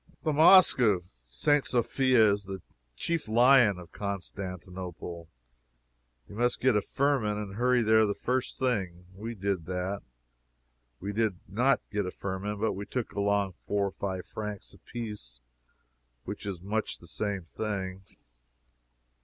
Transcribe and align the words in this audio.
The 0.23 0.33
Mosque 0.33 0.79
of 0.79 1.03
St. 1.29 1.63
Sophia 1.63 2.31
is 2.31 2.45
the 2.45 2.63
chief 2.95 3.27
lion 3.27 3.77
of 3.77 3.91
Constantinople. 3.91 5.29
You 6.27 6.33
must 6.33 6.59
get 6.59 6.75
a 6.75 6.81
firman 6.81 7.37
and 7.37 7.53
hurry 7.53 7.83
there 7.83 8.07
the 8.07 8.15
first 8.15 8.57
thing. 8.57 9.05
We 9.13 9.35
did 9.35 9.67
that. 9.67 10.01
We 10.99 11.13
did 11.13 11.37
not 11.47 11.81
get 11.91 12.07
a 12.07 12.11
firman, 12.11 12.59
but 12.59 12.71
we 12.73 12.87
took 12.87 13.11
along 13.11 13.53
four 13.67 13.85
or 13.89 13.91
five 13.91 14.25
francs 14.25 14.73
apiece, 14.73 15.39
which 16.23 16.47
is 16.47 16.63
much 16.63 16.97
the 16.97 17.05
same 17.05 17.43
thing. 17.43 18.01